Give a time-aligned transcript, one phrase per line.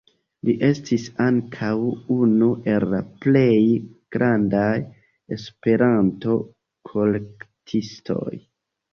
[0.47, 1.73] Li estis ankaŭ
[2.13, 3.57] unu el la plej
[4.15, 4.71] grandaj
[5.37, 8.33] Esperanto-kolektistoj.